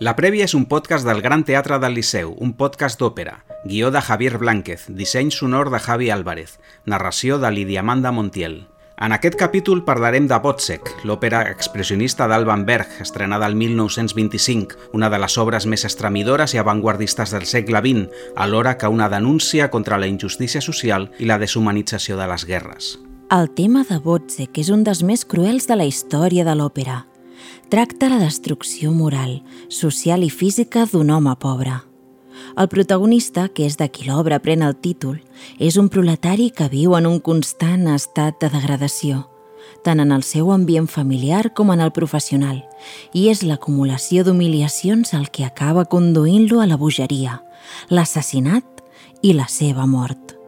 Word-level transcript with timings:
La 0.00 0.14
Prèvia 0.16 0.46
és 0.48 0.54
un 0.56 0.62
podcast 0.64 1.04
del 1.04 1.18
Gran 1.20 1.42
Teatre 1.44 1.76
del 1.76 1.92
Liceu, 1.92 2.30
un 2.40 2.54
podcast 2.56 2.96
d'òpera, 2.96 3.34
guió 3.68 3.90
de 3.92 4.00
Javier 4.00 4.38
Blánquez, 4.40 4.86
disseny 4.96 5.28
sonor 5.28 5.68
de 5.68 5.76
Javi 5.76 6.08
Álvarez, 6.08 6.54
narració 6.88 7.36
de 7.38 7.50
Lidia 7.52 7.82
Amanda 7.84 8.08
Montiel. 8.08 8.62
En 8.96 9.12
aquest 9.12 9.36
capítol 9.36 9.82
parlarem 9.84 10.24
de 10.24 10.38
Botzek, 10.40 10.88
l'òpera 11.04 11.42
expressionista 11.50 12.30
d'Alban 12.32 12.64
Berg, 12.64 12.88
estrenada 13.04 13.44
el 13.44 13.58
1925, 13.60 14.88
una 14.96 15.12
de 15.12 15.20
les 15.20 15.36
obres 15.36 15.68
més 15.68 15.84
estremidores 15.84 16.56
i 16.56 16.62
avantguardistes 16.64 17.36
del 17.36 17.44
segle 17.44 17.84
XX, 17.84 18.08
alhora 18.36 18.78
que 18.78 18.88
una 18.88 19.10
denúncia 19.12 19.68
contra 19.68 20.00
la 20.00 20.08
injustícia 20.08 20.64
social 20.64 21.10
i 21.18 21.28
la 21.28 21.36
deshumanització 21.36 22.16
de 22.16 22.32
les 22.32 22.48
guerres. 22.48 22.96
El 23.28 23.52
tema 23.52 23.84
de 23.84 24.00
Botzek 24.00 24.64
és 24.64 24.72
un 24.72 24.80
dels 24.80 25.04
més 25.04 25.28
cruels 25.28 25.68
de 25.68 25.76
la 25.76 25.84
història 25.84 26.48
de 26.48 26.56
l'òpera 26.56 27.02
tracta 27.70 28.08
la 28.08 28.18
destrucció 28.18 28.90
moral, 28.90 29.44
social 29.68 30.24
i 30.26 30.30
física 30.30 30.88
d'un 30.90 31.10
home 31.14 31.36
pobre. 31.38 31.76
El 32.58 32.66
protagonista, 32.68 33.46
que 33.48 33.62
és 33.68 33.76
de 33.78 33.86
qui 33.88 34.08
l'obra 34.08 34.40
pren 34.42 34.64
el 34.66 34.74
títol, 34.74 35.20
és 35.62 35.78
un 35.78 35.86
proletari 35.88 36.48
que 36.50 36.66
viu 36.72 36.96
en 36.98 37.06
un 37.06 37.20
constant 37.22 37.86
estat 37.94 38.40
de 38.42 38.50
degradació, 38.50 39.28
tant 39.86 40.02
en 40.02 40.10
el 40.10 40.26
seu 40.26 40.50
ambient 40.50 40.90
familiar 40.90 41.52
com 41.54 41.70
en 41.70 41.84
el 41.84 41.94
professional, 41.94 42.58
i 43.14 43.28
és 43.30 43.44
l'acumulació 43.46 44.26
d'humiliacions 44.26 45.14
el 45.14 45.30
que 45.30 45.46
acaba 45.46 45.86
conduint-lo 45.86 46.58
a 46.58 46.66
la 46.66 46.80
bogeria, 46.80 47.38
l'assassinat 47.88 48.82
i 49.22 49.38
la 49.38 49.46
seva 49.46 49.86
mort. 49.86 50.39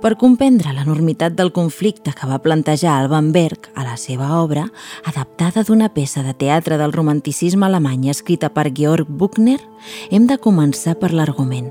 Per 0.00 0.14
comprendre 0.16 0.70
l'enormitat 0.72 1.34
del 1.36 1.50
conflicte 1.52 2.14
que 2.16 2.28
va 2.28 2.38
plantejar 2.40 2.94
Alban 2.96 3.32
Berg 3.34 3.68
a 3.76 3.84
la 3.84 3.98
seva 4.00 4.30
obra, 4.40 4.64
adaptada 5.04 5.60
d'una 5.60 5.90
peça 5.92 6.24
de 6.24 6.32
teatre 6.32 6.78
del 6.80 6.96
romanticisme 6.96 7.68
alemany 7.68 8.08
escrita 8.08 8.48
per 8.48 8.70
Georg 8.72 9.10
Buchner, 9.10 9.58
hem 10.08 10.24
de 10.24 10.40
començar 10.40 10.96
per 10.96 11.12
l'argument. 11.12 11.68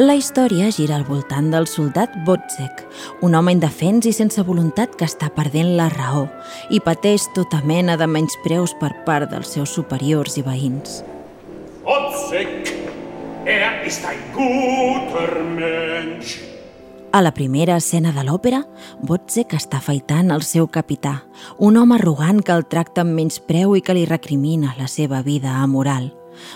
La 0.00 0.14
història 0.16 0.70
gira 0.72 0.94
al 0.96 1.02
voltant 1.04 1.50
del 1.52 1.66
soldat 1.68 2.14
Botzek, 2.24 2.78
un 3.20 3.34
home 3.36 3.52
indefens 3.52 4.06
i 4.08 4.14
sense 4.16 4.40
voluntat 4.48 4.94
que 4.96 5.04
està 5.04 5.26
perdent 5.34 5.74
la 5.76 5.90
raó 5.92 6.22
i 6.72 6.78
pateix 6.80 7.26
tota 7.36 7.58
mena 7.68 7.98
de 8.00 8.06
menyspreus 8.08 8.72
per 8.80 8.94
part 9.04 9.28
dels 9.28 9.50
seus 9.52 9.74
superiors 9.76 10.38
i 10.40 10.44
veïns. 10.46 11.02
Wozzeck, 11.84 12.70
er 13.44 13.84
ist 13.84 14.06
ein 14.08 14.22
guter 14.32 15.42
Mensch. 15.44 16.38
A 17.12 17.20
la 17.20 17.34
primera 17.36 17.76
escena 17.76 18.14
de 18.16 18.24
l'òpera, 18.24 18.62
Botzek 19.04 19.52
està 19.58 19.82
afaitant 19.84 20.32
el 20.32 20.46
seu 20.48 20.70
capità, 20.72 21.26
un 21.58 21.76
home 21.76 21.98
arrogant 21.98 22.40
que 22.40 22.56
el 22.56 22.64
tracta 22.72 23.04
amb 23.04 23.12
menyspreu 23.20 23.76
i 23.76 23.84
que 23.84 23.98
li 23.98 24.06
recrimina 24.08 24.72
la 24.80 24.88
seva 24.88 25.20
vida 25.20 25.58
amoral. 25.60 26.08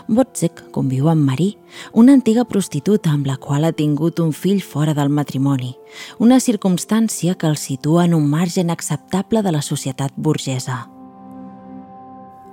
Botzek 0.09 0.65
conviu 0.73 1.09
amb 1.09 1.25
Marie, 1.25 1.59
una 1.93 2.15
antiga 2.17 2.45
prostituta 2.45 3.11
amb 3.11 3.27
la 3.27 3.37
qual 3.37 3.65
ha 3.65 3.73
tingut 3.73 4.21
un 4.21 4.33
fill 4.33 4.63
fora 4.63 4.95
del 4.95 5.09
matrimoni, 5.09 5.75
una 6.19 6.41
circumstància 6.41 7.35
que 7.35 7.47
el 7.47 7.57
situa 7.57 8.05
en 8.05 8.15
un 8.15 8.29
marge 8.31 8.61
inacceptable 8.61 9.43
de 9.43 9.53
la 9.53 9.63
societat 9.63 10.13
burgesa. 10.17 10.85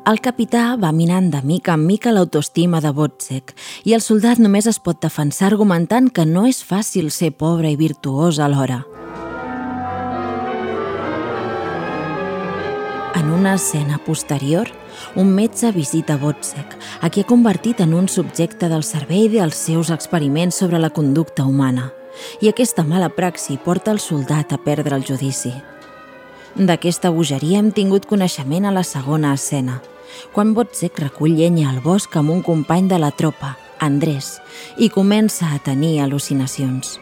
El 0.02 0.18
capità 0.18 0.78
va 0.82 0.90
minant 0.92 1.28
de 1.30 1.44
mica 1.46 1.76
en 1.78 1.84
mica 1.86 2.10
l'autoestima 2.10 2.80
de 2.82 2.90
Botzek 2.90 3.52
i 3.86 3.94
el 3.94 4.02
soldat 4.02 4.40
només 4.42 4.66
es 4.66 4.80
pot 4.82 4.98
defensar 4.98 5.52
argumentant 5.52 6.08
que 6.10 6.26
no 6.26 6.48
és 6.50 6.64
fàcil 6.66 7.12
ser 7.14 7.30
pobre 7.38 7.70
i 7.70 7.78
virtuós 7.78 8.40
alhora. 8.42 8.80
En 13.14 13.30
una 13.30 13.54
escena 13.54 14.00
posterior, 14.02 14.72
un 15.16 15.32
metge 15.34 15.72
visita 15.72 16.18
Botzek, 16.18 16.78
a 17.02 17.10
qui 17.10 17.22
ha 17.22 17.28
convertit 17.28 17.82
en 17.82 17.94
un 17.94 18.08
subjecte 18.10 18.70
del 18.70 18.84
servei 18.84 19.30
dels 19.30 19.56
seus 19.56 19.92
experiments 19.92 20.56
sobre 20.56 20.80
la 20.80 20.90
conducta 20.90 21.46
humana. 21.46 21.92
I 22.42 22.50
aquesta 22.50 22.84
mala 22.84 23.10
praxi 23.10 23.58
porta 23.58 23.92
el 23.92 24.00
soldat 24.00 24.52
a 24.54 24.60
perdre 24.60 24.96
el 24.96 25.06
judici. 25.08 25.54
D'aquesta 26.56 27.12
bogeria 27.12 27.60
hem 27.60 27.72
tingut 27.72 28.06
coneixement 28.06 28.68
a 28.68 28.76
la 28.76 28.84
segona 28.84 29.34
escena, 29.34 29.80
quan 30.34 30.54
Botzek 30.54 31.00
recull 31.00 31.38
llenya 31.38 31.70
al 31.70 31.80
bosc 31.80 32.16
amb 32.20 32.32
un 32.32 32.42
company 32.44 32.90
de 32.92 33.00
la 33.00 33.12
tropa, 33.12 33.56
Andrés, 33.80 34.40
i 34.78 34.92
comença 34.92 35.48
a 35.56 35.62
tenir 35.64 36.02
al·lucinacions. 36.04 37.00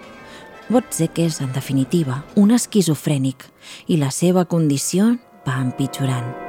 Botzek 0.69 1.17
és, 1.25 1.39
en 1.41 1.49
definitiva, 1.55 2.22
un 2.38 2.53
esquizofrènic 2.53 3.47
i 3.88 3.97
la 3.97 4.11
seva 4.13 4.45
condició 4.45 5.16
va 5.47 5.57
empitjorant. 5.63 6.48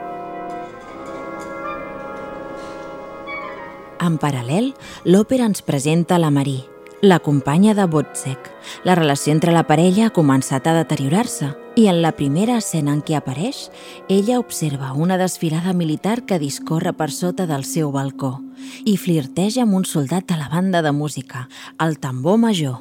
En 4.01 4.17
paral·lel, 4.17 4.73
l'òpera 5.05 5.45
ens 5.51 5.61
presenta 5.61 6.17
la 6.19 6.31
Marie, 6.33 6.65
la 7.03 7.19
companya 7.21 7.75
de 7.77 7.85
Botzek. 7.85 8.49
La 8.85 8.95
relació 8.95 9.35
entre 9.35 9.53
la 9.53 9.67
parella 9.69 10.07
ha 10.09 10.15
començat 10.17 10.67
a 10.67 10.75
deteriorar-se 10.79 11.51
i 11.77 11.87
en 11.93 12.01
la 12.01 12.13
primera 12.17 12.57
escena 12.61 12.95
en 12.97 13.03
què 13.05 13.19
apareix, 13.19 13.69
ella 14.09 14.41
observa 14.41 14.93
una 14.93 15.19
desfilada 15.21 15.73
militar 15.73 16.25
que 16.25 16.41
discorre 16.41 16.93
per 16.97 17.11
sota 17.13 17.47
del 17.47 17.65
seu 17.65 17.93
balcó 17.93 18.39
i 18.85 18.97
flirteja 18.97 19.65
amb 19.65 19.77
un 19.77 19.85
soldat 19.85 20.27
de 20.29 20.41
la 20.41 20.49
banda 20.49 20.83
de 20.83 20.93
música, 20.93 21.49
el 21.79 21.99
tambor 22.01 22.41
major. 22.41 22.81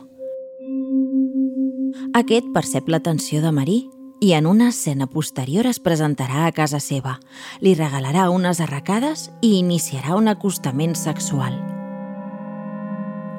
Aquest 2.16 2.48
percep 2.56 2.88
l'atenció 2.88 3.44
de 3.44 3.52
Marie 3.52 3.99
i 4.20 4.34
en 4.34 4.48
una 4.48 4.70
escena 4.70 5.08
posterior 5.08 5.66
es 5.66 5.80
presentarà 5.80 6.46
a 6.46 6.52
casa 6.52 6.80
seva, 6.84 7.20
li 7.62 7.74
regalarà 7.76 8.30
unes 8.30 8.60
arracades 8.60 9.30
i 9.42 9.58
iniciarà 9.60 10.16
un 10.16 10.28
acostament 10.28 10.96
sexual. 10.96 11.56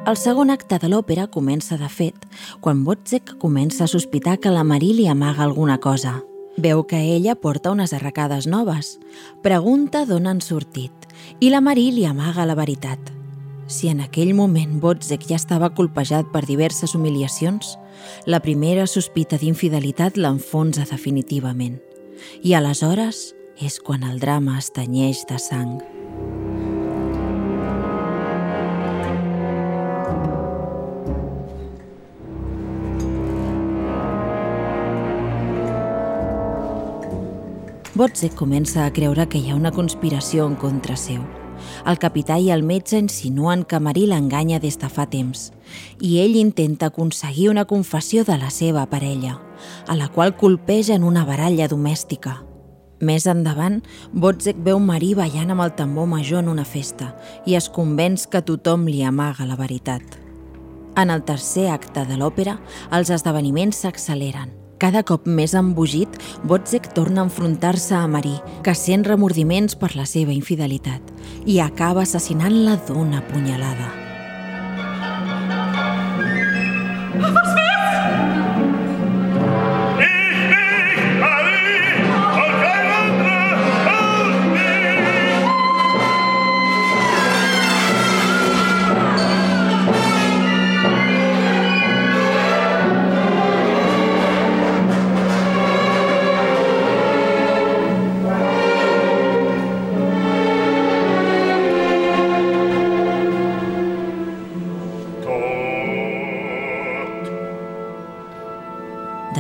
El 0.09 0.17
segon 0.17 0.49
acte 0.49 0.79
de 0.81 0.89
l'òpera 0.89 1.27
comença, 1.29 1.77
de 1.77 1.89
fet, 1.93 2.17
quan 2.65 2.85
Botzek 2.87 3.35
comença 3.39 3.85
a 3.85 3.93
sospitar 3.93 4.39
que 4.41 4.51
la 4.51 4.65
Marie 4.65 4.97
li 4.97 5.07
amaga 5.07 5.45
alguna 5.45 5.77
cosa. 5.79 6.23
Veu 6.57 6.87
que 6.89 6.99
ella 7.15 7.37
porta 7.37 7.71
unes 7.71 7.93
arracades 7.93 8.49
noves, 8.49 8.97
pregunta 9.45 10.07
d'on 10.09 10.27
han 10.27 10.41
sortit 10.41 11.07
i 11.41 11.51
la 11.53 11.61
Marie 11.61 11.93
li 11.93 12.07
amaga 12.09 12.47
la 12.49 12.57
veritat. 12.57 12.99
Si 13.71 13.87
en 13.93 14.01
aquell 14.01 14.33
moment 14.35 14.81
Botzek 14.81 15.29
ja 15.29 15.37
estava 15.37 15.71
colpejat 15.77 16.33
per 16.33 16.43
diverses 16.49 16.97
humiliacions, 16.97 17.77
la 18.27 18.41
primera 18.41 18.87
sospita 18.87 19.39
d'infidelitat 19.41 20.17
l'enfonsa 20.17 20.87
definitivament. 20.91 21.79
I 22.43 22.55
aleshores 22.55 23.31
és 23.61 23.81
quan 23.81 24.05
el 24.05 24.21
drama 24.21 24.59
es 24.59 24.71
tenyeix 24.77 25.25
de 25.29 25.39
sang. 25.39 25.81
Botzek 38.01 38.33
comença 38.33 38.87
a 38.87 38.93
creure 38.97 39.27
que 39.29 39.37
hi 39.37 39.51
ha 39.51 39.59
una 39.59 39.75
conspiració 39.77 40.47
en 40.49 40.57
contra 40.57 40.97
seu. 40.97 41.21
El 41.87 41.99
capità 41.99 42.39
i 42.39 42.51
el 42.51 42.63
metge 42.67 42.99
insinuen 42.99 43.65
que 43.65 43.81
Marí 43.81 44.07
l'enganya 44.07 44.61
des 44.61 44.79
de 44.79 44.89
fa 44.89 45.07
temps 45.11 45.51
i 46.01 46.19
ell 46.23 46.37
intenta 46.37 46.91
aconseguir 46.91 47.49
una 47.51 47.65
confessió 47.65 48.25
de 48.25 48.37
la 48.39 48.51
seva 48.51 48.87
parella, 48.91 49.39
a 49.87 49.97
la 49.97 50.09
qual 50.09 50.37
colpeja 50.37 50.95
en 50.95 51.05
una 51.05 51.25
baralla 51.25 51.69
domèstica. 51.69 52.41
Més 53.01 53.25
endavant, 53.31 53.81
Botzek 54.13 54.59
veu 54.61 54.79
Marí 54.79 55.15
ballant 55.17 55.55
amb 55.55 55.65
el 55.65 55.73
tambor 55.77 56.09
major 56.11 56.45
en 56.45 56.51
una 56.53 56.67
festa 56.69 57.15
i 57.49 57.57
es 57.57 57.71
convenç 57.73 58.27
que 58.29 58.45
tothom 58.45 58.85
li 58.91 59.01
amaga 59.03 59.49
la 59.49 59.57
veritat. 59.57 60.05
En 61.01 61.09
el 61.09 61.25
tercer 61.25 61.71
acte 61.73 62.05
de 62.05 62.19
l'òpera, 62.21 62.59
els 62.93 63.13
esdeveniments 63.15 63.87
s'acceleren. 63.87 64.60
Cada 64.81 65.03
cop 65.05 65.27
més 65.29 65.53
embogit, 65.59 66.15
Botzek 66.49 66.87
torna 66.97 67.21
a 67.21 67.29
enfrontar-se 67.29 67.93
a 67.99 68.07
Marie, 68.09 68.41
que 68.65 68.73
sent 68.73 69.05
remordiments 69.05 69.77
per 69.77 69.93
la 69.93 70.07
seva 70.09 70.33
infidelitat, 70.33 71.13
i 71.45 71.61
acaba 71.61 72.07
assassinant-la 72.09 72.79
d'una 72.89 73.21
punyalada. 73.29 73.93
Ich 77.21 77.60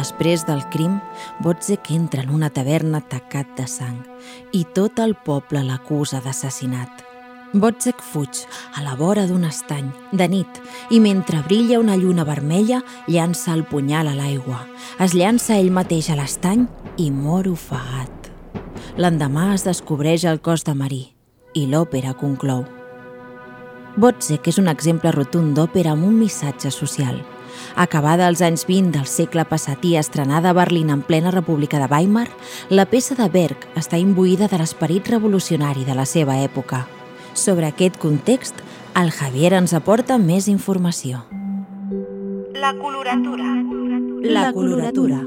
després 0.00 0.46
del 0.48 0.62
crim, 0.72 0.98
Botzek 1.44 1.92
entra 1.92 2.24
en 2.24 2.32
una 2.32 2.50
taverna 2.50 3.02
tacat 3.04 3.52
de 3.58 3.66
sang 3.68 4.00
i 4.56 4.64
tot 4.74 5.00
el 5.02 5.14
poble 5.26 5.62
l'acusa 5.66 6.22
d'assassinat. 6.24 7.04
Botzek 7.50 7.98
fuig 7.98 8.44
a 8.78 8.84
la 8.84 8.94
vora 8.94 9.24
d'un 9.26 9.42
estany, 9.48 9.88
de 10.14 10.28
nit, 10.30 10.60
i 10.94 11.00
mentre 11.02 11.42
brilla 11.42 11.80
una 11.82 11.96
lluna 11.98 12.24
vermella, 12.24 12.78
llança 13.10 13.52
el 13.56 13.64
punyal 13.66 14.06
a 14.06 14.14
l'aigua. 14.14 14.60
Es 15.02 15.16
llança 15.18 15.58
ell 15.58 15.72
mateix 15.74 16.12
a 16.12 16.18
l'estany 16.20 16.68
i 16.96 17.10
mor 17.10 17.50
ofegat. 17.50 18.30
L'endemà 19.02 19.50
es 19.56 19.66
descobreix 19.66 20.28
el 20.30 20.38
cos 20.40 20.62
de 20.62 20.76
Marí 20.78 21.02
i 21.58 21.66
l'òpera 21.66 22.14
conclou. 22.14 22.62
Botzek 23.98 24.46
és 24.46 24.62
un 24.62 24.70
exemple 24.70 25.10
rotund 25.10 25.56
d'òpera 25.58 25.96
amb 25.96 26.06
un 26.06 26.14
missatge 26.22 26.70
social. 26.70 27.18
Acabada 27.76 28.26
als 28.26 28.42
anys 28.42 28.66
20 28.68 28.94
del 28.98 29.06
segle 29.06 29.44
passat 29.44 29.84
i 29.84 29.96
estrenada 29.96 30.50
a 30.50 30.56
Berlín 30.56 30.90
en 30.90 31.02
plena 31.02 31.30
República 31.30 31.78
de 31.78 31.90
Weimar, 31.90 32.28
la 32.68 32.86
peça 32.86 33.14
de 33.14 33.28
Berg 33.28 33.68
està 33.76 33.98
imbuïda 33.98 34.48
de 34.48 34.58
l'esperit 34.58 35.08
revolucionari 35.08 35.84
de 35.84 35.94
la 35.94 36.06
seva 36.06 36.38
època– 36.44 36.86
sobre 37.34 37.66
aquest 37.66 37.96
context, 37.96 38.56
el 39.00 39.10
Javier 39.10 39.54
ens 39.54 39.72
aporta 39.72 40.18
més 40.18 40.48
informació. 40.48 41.22
La 42.54 42.74
coloratura. 42.76 43.54
La 44.20 44.52
coloratura. 44.52 45.22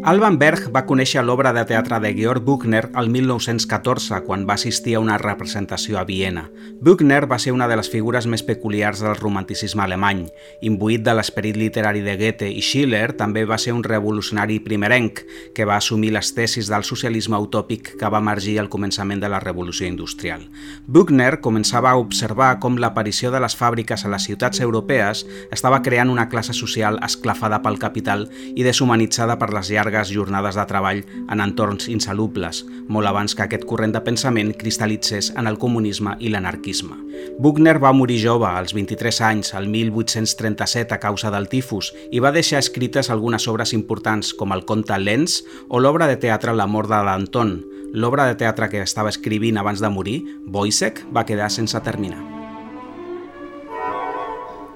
Alban 0.00 0.38
Berg 0.40 0.70
va 0.72 0.86
conèixer 0.88 1.20
l'obra 1.20 1.50
de 1.52 1.62
teatre 1.68 1.98
de 2.00 2.10
Georg 2.16 2.42
Buchner 2.42 2.86
el 2.96 3.10
1914, 3.12 4.22
quan 4.24 4.46
va 4.48 4.54
assistir 4.56 4.94
a 4.96 5.00
una 5.04 5.18
representació 5.20 5.98
a 6.00 6.04
Viena. 6.08 6.46
Buchner 6.80 7.26
va 7.30 7.36
ser 7.38 7.52
una 7.52 7.68
de 7.68 7.76
les 7.76 7.90
figures 7.92 8.24
més 8.26 8.42
peculiars 8.42 9.02
del 9.04 9.18
romanticisme 9.20 9.84
alemany. 9.84 10.22
Imbuït 10.64 11.04
de 11.04 11.12
l'esperit 11.14 11.58
literari 11.60 12.00
de 12.00 12.14
Goethe 12.16 12.48
i 12.48 12.62
Schiller, 12.64 13.12
també 13.20 13.44
va 13.44 13.58
ser 13.60 13.74
un 13.76 13.84
revolucionari 13.84 14.58
primerenc 14.64 15.20
que 15.54 15.68
va 15.68 15.76
assumir 15.76 16.14
les 16.16 16.32
tesis 16.34 16.72
del 16.72 16.88
socialisme 16.88 17.36
utòpic 17.36 17.92
que 18.00 18.10
va 18.10 18.24
emergir 18.24 18.56
al 18.58 18.72
començament 18.72 19.20
de 19.20 19.28
la 19.28 19.42
Revolució 19.44 19.86
Industrial. 19.86 20.48
Buchner 20.86 21.42
començava 21.44 21.92
a 21.92 22.00
observar 22.00 22.56
com 22.64 22.80
l'aparició 22.80 23.30
de 23.30 23.44
les 23.44 23.58
fàbriques 23.60 24.06
a 24.06 24.16
les 24.16 24.24
ciutats 24.24 24.64
europees 24.64 25.26
estava 25.52 25.84
creant 25.84 26.10
una 26.10 26.30
classe 26.32 26.56
social 26.56 26.98
esclafada 27.04 27.60
pel 27.60 27.78
capital 27.78 28.30
i 28.56 28.64
deshumanitzada 28.64 29.36
per 29.38 29.52
les 29.52 29.68
llargues 29.68 29.81
llargues 29.82 30.12
jornades 30.14 30.54
de 30.54 30.64
treball 30.70 31.02
en 31.30 31.40
entorns 31.42 31.88
insalubles, 31.90 32.62
molt 32.88 33.08
abans 33.10 33.34
que 33.34 33.42
aquest 33.42 33.64
corrent 33.66 33.94
de 33.94 34.02
pensament 34.04 34.52
cristal·litzés 34.58 35.32
en 35.38 35.50
el 35.50 35.58
comunisme 35.58 36.14
i 36.20 36.30
l'anarquisme. 36.30 36.94
Buchner 37.42 37.78
va 37.82 37.92
morir 37.92 38.20
jove, 38.22 38.46
als 38.46 38.74
23 38.76 39.20
anys, 39.26 39.54
al 39.58 39.66
1837 39.68 40.94
a 40.94 41.00
causa 41.02 41.32
del 41.34 41.48
tifus, 41.50 41.90
i 42.12 42.22
va 42.22 42.32
deixar 42.32 42.62
escrites 42.62 43.10
algunes 43.10 43.48
obres 43.50 43.74
importants 43.74 44.32
com 44.34 44.54
el 44.54 44.64
conte 44.68 44.98
Lenz 44.98 45.42
o 45.68 45.80
l'obra 45.82 46.06
de 46.06 46.20
teatre 46.22 46.54
La 46.54 46.68
mort 46.70 46.90
de 46.92 47.02
d'Anton. 47.02 47.56
L'obra 47.92 48.28
de 48.28 48.38
teatre 48.38 48.70
que 48.70 48.84
estava 48.86 49.10
escrivint 49.10 49.58
abans 49.58 49.82
de 49.82 49.90
morir, 49.90 50.22
Boisek, 50.46 51.02
va 51.12 51.26
quedar 51.26 51.50
sense 51.50 51.80
terminar. 51.82 52.41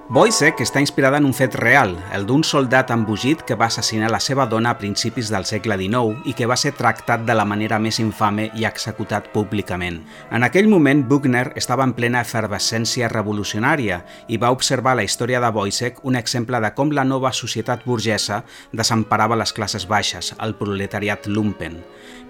Boisek 0.09 0.61
està 0.63 0.79
inspirada 0.79 1.19
en 1.19 1.25
un 1.27 1.33
fet 1.35 1.57
real, 1.59 1.97
el 2.15 2.29
d'un 2.29 2.45
soldat 2.47 2.93
embogit 2.95 3.41
que 3.43 3.57
va 3.59 3.67
assassinar 3.67 4.07
la 4.13 4.21
seva 4.23 4.45
dona 4.47 4.71
a 4.71 4.79
principis 4.79 5.33
del 5.35 5.43
segle 5.51 5.75
XIX 5.81 6.29
i 6.31 6.35
que 6.39 6.47
va 6.47 6.55
ser 6.55 6.77
tractat 6.79 7.25
de 7.27 7.35
la 7.35 7.43
manera 7.45 7.81
més 7.83 7.99
infame 7.99 8.45
i 8.55 8.69
executat 8.69 9.27
públicament. 9.33 9.99
En 10.31 10.47
aquell 10.47 10.71
moment, 10.71 11.03
Buchner 11.11 11.49
estava 11.59 11.83
en 11.83 11.97
plena 11.99 12.23
efervescència 12.23 13.11
revolucionària 13.11 14.05
i 14.31 14.39
va 14.39 14.53
observar 14.55 14.95
la 14.95 15.03
història 15.03 15.41
de 15.43 15.51
Boisek 15.51 15.99
un 16.07 16.15
exemple 16.15 16.63
de 16.63 16.71
com 16.79 16.95
la 16.95 17.05
nova 17.05 17.35
societat 17.35 17.83
burgesa 17.83 18.45
desemparava 18.71 19.35
les 19.35 19.53
classes 19.53 19.89
baixes, 19.91 20.37
el 20.39 20.55
proletariat 20.55 21.27
lumpen. 21.27 21.83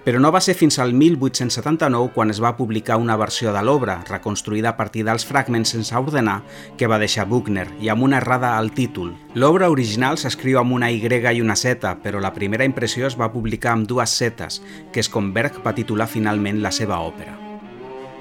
Però 0.07 0.17
no 0.23 0.31
va 0.31 0.41
ser 0.41 0.55
fins 0.57 0.79
al 0.79 0.95
1879 0.95 2.09
quan 2.15 2.33
es 2.33 2.41
va 2.41 2.55
publicar 2.57 2.97
una 2.97 3.19
versió 3.19 3.53
de 3.53 3.61
l'obra, 3.61 3.99
reconstruïda 4.09 4.71
a 4.71 4.77
partir 4.79 5.05
dels 5.05 5.27
fragments 5.27 5.75
sense 5.75 5.93
ordenar, 5.93 6.41
que 6.77 6.87
va 6.87 6.97
deixar 6.97 7.27
Buchner 7.27 7.66
i 7.79 7.89
amb 7.89 8.03
una 8.03 8.17
errada 8.21 8.57
al 8.57 8.71
títol. 8.71 9.15
L'obra 9.33 9.71
original 9.73 10.17
s'escriu 10.17 10.59
amb 10.59 10.73
una 10.73 10.91
Y 10.91 11.01
i 11.07 11.41
una 11.41 11.55
Z, 11.55 11.95
però 12.03 12.19
la 12.19 12.33
primera 12.33 12.65
impressió 12.65 13.07
es 13.07 13.19
va 13.19 13.31
publicar 13.31 13.73
amb 13.73 13.87
dues 13.87 14.09
setes, 14.09 14.61
que 14.91 14.99
és 14.99 15.09
com 15.09 15.33
Berg 15.33 15.63
va 15.65 15.75
titular 15.75 16.07
finalment 16.07 16.61
la 16.61 16.71
seva 16.71 16.99
òpera. 16.99 17.46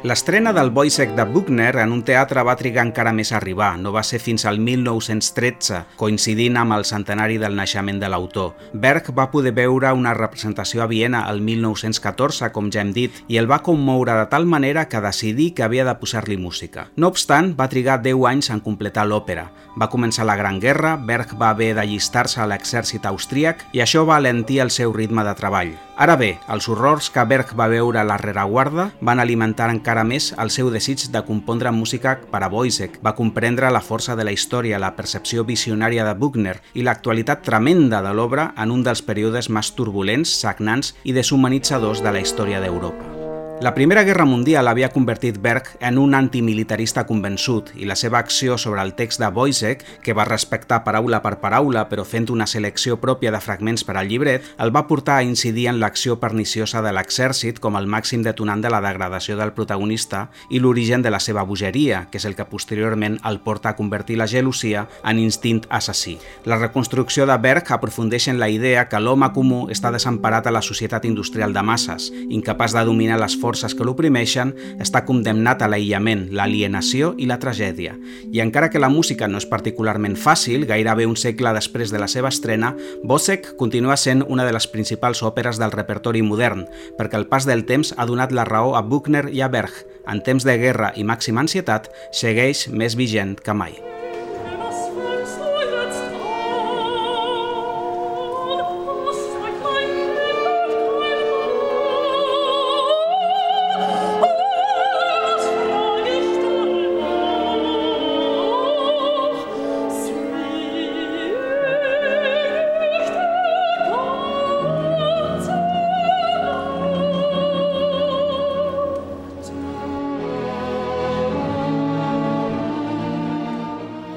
L'estrena 0.06 0.52
del 0.52 0.68
Boisek 0.70 1.16
de 1.16 1.24
Buchner 1.24 1.80
en 1.82 1.90
un 1.90 2.04
teatre 2.06 2.44
va 2.46 2.54
trigar 2.54 2.84
encara 2.86 3.10
més 3.10 3.32
a 3.32 3.40
arribar. 3.40 3.72
No 3.82 3.90
va 3.90 4.04
ser 4.06 4.20
fins 4.22 4.44
al 4.46 4.60
1913, 4.62 5.80
coincidint 5.98 6.60
amb 6.60 6.76
el 6.76 6.84
centenari 6.86 7.40
del 7.42 7.56
naixement 7.58 7.98
de 7.98 8.06
l'autor. 8.12 8.52
Berg 8.70 9.10
va 9.16 9.24
poder 9.32 9.50
veure 9.56 9.90
una 9.98 10.12
representació 10.14 10.84
a 10.84 10.86
Viena 10.86 11.24
el 11.32 11.40
1914, 11.42 12.52
com 12.54 12.68
ja 12.70 12.84
hem 12.84 12.92
dit, 12.94 13.18
i 13.26 13.40
el 13.42 13.50
va 13.50 13.64
commoure 13.66 14.14
de 14.20 14.28
tal 14.30 14.46
manera 14.46 14.86
que 14.86 15.02
decidí 15.02 15.48
que 15.50 15.66
havia 15.66 15.88
de 15.88 15.96
posar-li 15.98 16.38
música. 16.38 16.86
No 16.94 17.10
obstant, 17.10 17.56
va 17.58 17.66
trigar 17.66 17.98
10 18.04 18.28
anys 18.30 18.52
en 18.54 18.62
completar 18.62 19.08
l'òpera. 19.10 19.48
Va 19.74 19.90
començar 19.90 20.28
la 20.30 20.38
Gran 20.38 20.62
Guerra, 20.62 20.94
Berg 20.94 21.34
va 21.34 21.50
haver 21.50 21.72
d'allistar-se 21.74 22.44
a 22.44 22.46
l'exèrcit 22.46 23.10
austríac 23.10 23.66
i 23.72 23.82
això 23.82 24.06
va 24.06 24.22
alentir 24.22 24.62
el 24.62 24.70
seu 24.70 24.94
ritme 24.94 25.26
de 25.26 25.34
treball. 25.34 25.74
Ara 25.96 26.18
bé, 26.20 26.34
els 26.52 26.66
horrors 26.68 27.06
que 27.08 27.22
Berg 27.24 27.54
va 27.56 27.70
veure 27.72 28.02
a 28.02 28.04
la 28.04 28.18
rereguarda 28.20 28.90
van 29.00 29.22
alimentar 29.22 29.70
encara 29.72 30.04
més 30.04 30.28
el 30.36 30.52
seu 30.52 30.68
desig 30.74 31.06
de 31.14 31.24
compondre 31.24 31.72
música 31.72 32.18
per 32.32 32.42
a 32.44 32.50
Boisek. 32.52 33.00
Va 33.00 33.14
comprendre 33.16 33.72
la 33.72 33.80
força 33.80 34.12
de 34.12 34.28
la 34.28 34.36
història, 34.36 34.82
la 34.82 34.92
percepció 34.98 35.48
visionària 35.48 36.04
de 36.04 36.14
Buchner 36.20 36.58
i 36.74 36.84
l'actualitat 36.84 37.46
tremenda 37.48 38.04
de 38.04 38.12
l'obra 38.12 38.50
en 38.60 38.76
un 38.76 38.84
dels 38.84 39.00
períodes 39.00 39.48
més 39.48 39.72
turbulents, 39.72 40.36
sagnants 40.44 40.92
i 41.02 41.16
deshumanitzadors 41.16 42.04
de 42.04 42.12
la 42.12 42.20
història 42.20 42.60
d'Europa. 42.60 43.15
La 43.62 43.72
Primera 43.72 44.04
Guerra 44.04 44.26
Mundial 44.26 44.68
havia 44.68 44.90
convertit 44.92 45.38
Berg 45.40 45.70
en 45.80 45.96
un 45.96 46.12
antimilitarista 46.14 47.06
convençut 47.08 47.70
i 47.80 47.86
la 47.88 47.94
seva 47.96 48.18
acció 48.18 48.58
sobre 48.60 48.82
el 48.84 48.92
text 48.98 49.18
de 49.22 49.30
Boisek, 49.32 49.80
que 50.04 50.12
va 50.12 50.26
respectar 50.28 50.82
paraula 50.84 51.22
per 51.24 51.38
paraula 51.40 51.86
però 51.88 52.04
fent 52.04 52.28
una 52.34 52.44
selecció 52.46 52.98
pròpia 53.00 53.32
de 53.32 53.40
fragments 53.40 53.82
per 53.88 53.96
al 53.96 54.10
llibret, 54.10 54.44
el 54.60 54.74
va 54.76 54.84
portar 54.86 55.16
a 55.16 55.24
incidir 55.24 55.70
en 55.70 55.80
l'acció 55.80 56.18
perniciosa 56.20 56.82
de 56.84 56.92
l'exèrcit 56.92 57.56
com 57.58 57.78
el 57.80 57.88
màxim 57.88 58.26
detonant 58.26 58.60
de 58.60 58.68
la 58.68 58.82
degradació 58.84 59.38
del 59.40 59.54
protagonista 59.56 60.26
i 60.50 60.60
l'origen 60.60 61.00
de 61.00 61.14
la 61.16 61.22
seva 61.24 61.46
bogeria, 61.48 62.04
que 62.10 62.20
és 62.20 62.28
el 62.28 62.36
que 62.36 62.44
posteriorment 62.44 63.16
el 63.24 63.40
porta 63.40 63.72
a 63.72 63.76
convertir 63.80 64.20
la 64.20 64.28
gelosia 64.28 64.84
en 65.02 65.18
instint 65.18 65.64
assassí. 65.70 66.18
La 66.44 66.60
reconstrucció 66.60 67.24
de 67.24 67.38
Berg 67.40 67.72
aprofundeix 67.72 68.28
en 68.28 68.38
la 68.38 68.50
idea 68.52 68.84
que 68.90 69.00
l'home 69.00 69.32
comú 69.32 69.64
està 69.72 69.94
desemparat 69.96 70.44
a 70.46 70.54
la 70.54 70.62
societat 70.62 71.08
industrial 71.08 71.56
de 71.56 71.64
masses, 71.64 72.12
incapaç 72.28 72.76
de 72.76 72.84
dominar 72.84 73.16
les 73.24 73.40
forces 73.46 73.76
que 73.78 73.86
l'oprimeixen, 73.86 74.52
està 74.82 75.04
condemnat 75.06 75.62
a 75.62 75.70
l'aïllament, 75.70 76.26
l'alienació 76.34 77.12
i 77.22 77.28
la 77.30 77.38
tragèdia. 77.42 77.94
I 78.34 78.42
encara 78.42 78.70
que 78.72 78.82
la 78.82 78.90
música 78.90 79.30
no 79.30 79.38
és 79.38 79.46
particularment 79.46 80.18
fàcil, 80.18 80.66
gairebé 80.66 81.06
un 81.06 81.16
segle 81.20 81.54
després 81.54 81.94
de 81.94 82.02
la 82.02 82.10
seva 82.10 82.32
estrena, 82.34 82.74
Bosek 83.06 83.52
continua 83.60 83.98
sent 84.00 84.24
una 84.26 84.46
de 84.46 84.54
les 84.56 84.66
principals 84.72 85.22
òperes 85.22 85.60
del 85.62 85.74
repertori 85.74 86.24
modern, 86.26 86.66
perquè 86.98 87.20
el 87.20 87.28
pas 87.30 87.46
del 87.46 87.66
temps 87.68 87.94
ha 87.96 88.08
donat 88.08 88.34
la 88.34 88.48
raó 88.48 88.74
a 88.74 88.82
Buchner 88.82 89.28
i 89.30 89.44
a 89.44 89.52
Berg. 89.52 89.84
En 90.06 90.22
temps 90.22 90.44
de 90.46 90.54
guerra 90.58 90.92
i 90.94 91.06
màxima 91.06 91.42
ansietat, 91.42 91.90
segueix 92.14 92.68
més 92.70 92.98
vigent 92.98 93.38
que 93.42 93.54
mai. 93.54 93.78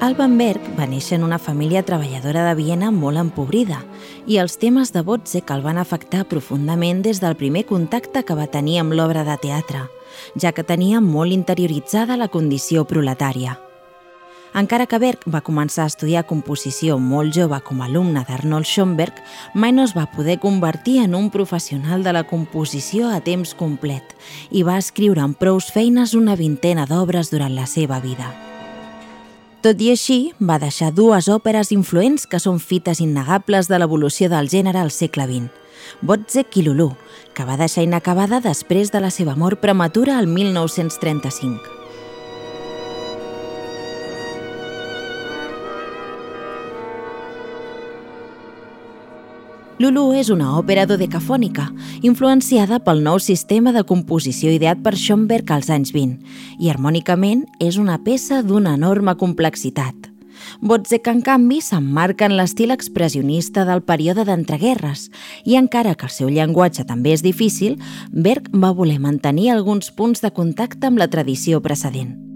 Alban 0.00 0.38
Berg 0.38 0.64
va 0.78 0.86
néixer 0.88 1.18
en 1.18 1.24
una 1.26 1.36
família 1.38 1.82
treballadora 1.84 2.46
de 2.46 2.54
Viena 2.56 2.88
molt 2.88 3.20
empobrida 3.20 3.82
i 4.24 4.38
els 4.40 4.54
temes 4.56 4.94
de 4.94 5.02
Botzek 5.04 5.50
el 5.52 5.60
van 5.60 5.76
afectar 5.76 6.22
profundament 6.30 7.02
des 7.04 7.20
del 7.20 7.36
primer 7.36 7.66
contacte 7.68 8.22
que 8.24 8.36
va 8.38 8.46
tenir 8.48 8.78
amb 8.80 8.96
l'obra 8.96 9.26
de 9.28 9.36
teatre, 9.42 9.82
ja 10.40 10.54
que 10.56 10.64
tenia 10.64 11.02
molt 11.04 11.36
interioritzada 11.36 12.16
la 12.16 12.30
condició 12.32 12.86
proletària. 12.88 13.58
Encara 14.56 14.86
que 14.88 14.98
Berg 14.98 15.26
va 15.28 15.44
començar 15.44 15.84
a 15.84 15.92
estudiar 15.92 16.24
composició 16.24 16.96
molt 16.96 17.36
jove 17.36 17.60
com 17.60 17.82
a 17.82 17.90
alumne 17.90 18.24
d'Arnold 18.24 18.64
Schoenberg, 18.64 19.20
mai 19.52 19.76
no 19.76 19.84
es 19.84 19.92
va 19.92 20.08
poder 20.08 20.38
convertir 20.40 21.02
en 21.04 21.14
un 21.14 21.28
professional 21.28 22.02
de 22.02 22.16
la 22.16 22.24
composició 22.24 23.12
a 23.12 23.20
temps 23.20 23.52
complet 23.52 24.16
i 24.50 24.64
va 24.64 24.80
escriure 24.80 25.20
amb 25.20 25.36
prous 25.36 25.68
feines 25.68 26.16
una 26.16 26.40
vintena 26.40 26.88
d'obres 26.88 27.28
durant 27.28 27.52
la 27.52 27.68
seva 27.68 28.00
vida. 28.00 28.32
Tot 29.60 29.82
i 29.84 29.90
així, 29.92 30.30
va 30.40 30.56
deixar 30.56 30.88
dues 30.96 31.26
òperes 31.28 31.68
influents 31.74 32.22
que 32.24 32.38
són 32.40 32.56
fites 32.64 33.02
innegables 33.04 33.68
de 33.68 33.76
l'evolució 33.76 34.30
del 34.32 34.48
gènere 34.48 34.80
al 34.80 34.88
segle 34.88 35.26
XX. 35.28 35.50
Botzek 36.00 36.56
i 36.56 36.64
Lulú, 36.64 36.88
que 37.36 37.44
va 37.44 37.58
deixar 37.60 37.84
inacabada 37.84 38.40
després 38.40 38.88
de 38.94 39.04
la 39.04 39.10
seva 39.12 39.36
mort 39.36 39.60
prematura 39.60 40.16
al 40.16 40.30
1935. 40.32 41.79
Lulu 49.80 50.10
és 50.12 50.28
una 50.28 50.50
òpera 50.58 50.82
dodecafònica, 50.84 51.62
influenciada 52.04 52.82
pel 52.84 52.98
nou 53.00 53.16
sistema 53.16 53.72
de 53.72 53.80
composició 53.88 54.52
ideat 54.52 54.82
per 54.84 54.92
Schoenberg 54.92 55.54
als 55.56 55.70
anys 55.72 55.94
20, 55.96 56.18
i 56.60 56.68
harmònicament 56.68 57.46
és 57.64 57.80
una 57.80 57.96
peça 58.04 58.42
d'una 58.44 58.74
enorme 58.76 59.16
complexitat. 59.16 60.10
Botzek, 60.60 61.08
en 61.08 61.24
canvi, 61.24 61.62
s'emmarca 61.64 62.28
en 62.28 62.36
l'estil 62.36 62.76
expressionista 62.76 63.64
del 63.64 63.80
període 63.80 64.28
d'entreguerres 64.28 65.08
i 65.48 65.56
encara 65.56 65.96
que 65.96 66.10
el 66.10 66.12
seu 66.12 66.28
llenguatge 66.28 66.84
també 66.84 67.16
és 67.16 67.24
difícil, 67.24 67.80
Berg 68.12 68.52
va 68.52 68.76
voler 68.76 69.00
mantenir 69.00 69.48
alguns 69.48 69.94
punts 69.96 70.20
de 70.20 70.28
contacte 70.28 70.92
amb 70.92 71.00
la 71.00 71.08
tradició 71.08 71.64
precedent. 71.64 72.29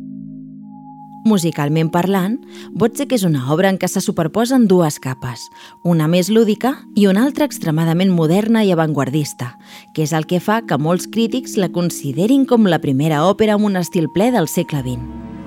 Musicalment 1.25 1.88
parlant, 1.88 2.35
Botzek 2.76 3.14
és 3.16 3.23
una 3.25 3.47
obra 3.54 3.71
en 3.73 3.78
què 3.81 3.88
se 3.88 4.02
superposen 4.04 4.66
dues 4.69 4.99
capes, 5.00 5.47
una 5.81 6.04
més 6.04 6.28
lúdica 6.28 6.75
i 7.00 7.07
una 7.09 7.25
altra 7.25 7.49
extremadament 7.49 8.12
moderna 8.12 8.61
i 8.61 8.75
avantguardista, 8.75 9.54
que 9.97 10.04
és 10.04 10.12
el 10.12 10.28
que 10.28 10.43
fa 10.45 10.61
que 10.69 10.76
molts 10.76 11.09
crítics 11.09 11.57
la 11.57 11.73
considerin 11.73 12.45
com 12.45 12.69
la 12.69 12.83
primera 12.85 13.25
òpera 13.25 13.57
amb 13.57 13.73
un 13.73 13.81
estil 13.81 14.12
ple 14.12 14.28
del 14.37 14.52
segle 14.52 14.85
XX. 14.85 15.43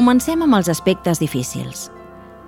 Comencem 0.00 0.40
amb 0.40 0.56
els 0.56 0.70
aspectes 0.72 1.18
difícils. 1.20 1.90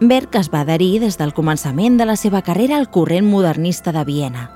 Berg 0.00 0.38
es 0.38 0.46
va 0.48 0.62
adherir 0.62 1.02
des 1.02 1.18
del 1.20 1.34
començament 1.36 1.98
de 2.00 2.06
la 2.08 2.14
seva 2.16 2.40
carrera 2.40 2.78
al 2.80 2.86
corrent 2.88 3.26
modernista 3.28 3.92
de 3.92 4.06
Viena 4.08 4.46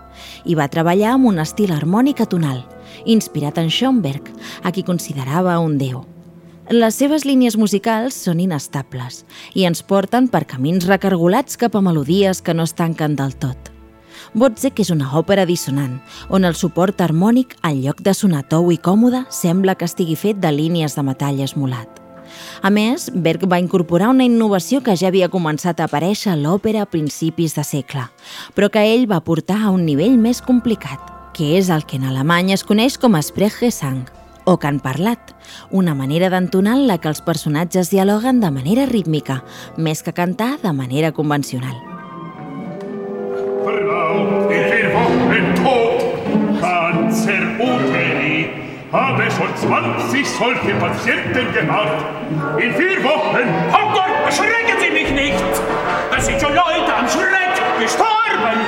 i 0.49 0.55
va 0.57 0.71
treballar 0.73 1.11
amb 1.13 1.29
un 1.29 1.37
estil 1.43 1.75
harmònic 1.77 2.23
atonal, 2.25 2.63
inspirat 3.05 3.61
en 3.61 3.69
Schoenberg, 3.69 4.31
a 4.65 4.73
qui 4.73 4.81
considerava 4.83 5.59
un 5.61 5.75
déu. 5.77 6.07
Les 6.73 6.97
seves 6.97 7.27
línies 7.29 7.59
musicals 7.61 8.17
són 8.17 8.41
inestables 8.41 9.27
i 9.53 9.69
ens 9.69 9.85
porten 9.85 10.31
per 10.33 10.47
camins 10.55 10.89
recargolats 10.89 11.61
cap 11.61 11.77
a 11.77 11.85
melodies 11.85 12.41
que 12.41 12.57
no 12.57 12.65
es 12.65 12.73
tanquen 12.73 13.13
del 13.21 13.37
tot. 13.37 13.69
Botzek 14.33 14.81
és 14.81 14.95
una 14.97 15.13
òpera 15.21 15.45
dissonant, 15.45 16.01
on 16.33 16.49
el 16.49 16.57
suport 16.57 17.05
harmònic, 17.05 17.59
en 17.61 17.85
lloc 17.85 18.01
de 18.01 18.17
sonar 18.17 18.47
tou 18.49 18.73
i 18.73 18.81
còmode, 18.81 19.27
sembla 19.29 19.77
que 19.77 19.85
estigui 19.85 20.17
fet 20.17 20.41
de 20.41 20.57
línies 20.63 20.97
de 20.97 21.05
metall 21.05 21.45
esmolat. 21.45 22.06
A 22.63 22.71
més, 22.71 23.09
Berg 23.15 23.47
va 23.51 23.61
incorporar 23.63 24.11
una 24.13 24.27
innovació 24.27 24.83
que 24.83 24.97
ja 24.97 25.09
havia 25.09 25.31
començat 25.33 25.81
a 25.81 25.89
aparèixer 25.91 26.33
a 26.33 26.39
l'òpera 26.41 26.85
a 26.85 26.91
principis 26.91 27.57
de 27.57 27.65
segle, 27.65 28.07
però 28.55 28.71
que 28.73 28.85
ell 28.95 29.09
va 29.11 29.23
portar 29.25 29.63
a 29.63 29.73
un 29.75 29.85
nivell 29.87 30.19
més 30.19 30.43
complicat, 30.43 31.01
que 31.37 31.57
és 31.59 31.71
el 31.71 31.85
que 31.85 32.01
en 32.01 32.07
alemany 32.09 32.55
es 32.55 32.65
coneix 32.65 32.97
com 32.99 33.19
Sprechgesang, 33.21 34.07
o 34.47 34.57
cant 34.63 34.79
parlat, 34.81 35.35
una 35.71 35.95
manera 35.99 36.31
d'entonar 36.31 36.77
en 36.79 36.87
la 36.87 36.99
que 37.03 37.11
els 37.11 37.21
personatges 37.21 37.91
dialoguen 37.91 38.41
de 38.41 38.51
manera 38.55 38.87
rítmica, 38.87 39.43
més 39.77 40.03
que 40.07 40.15
cantar 40.15 40.57
de 40.63 40.73
manera 40.73 41.13
convencional. 41.13 41.77
Frau, 43.67 44.46
habe 48.93 49.31
schon 49.31 49.51
20 49.57 50.27
solche 50.27 50.75
Patienten 50.75 51.53
gemacht. 51.53 52.05
In 52.59 52.75
vier 52.75 53.03
Wochen... 53.05 53.47
Oh 53.73 53.93
Gott, 53.93 54.13
erschrecken 54.27 54.77
Sie 54.81 54.91
mich 54.91 55.11
nicht! 55.13 55.45
Es 56.17 56.27
sind 56.27 56.41
schon 56.41 56.55
Leute 56.55 56.95
am 56.95 57.09
Schreck 57.09 57.55
gestorben! 57.81 58.59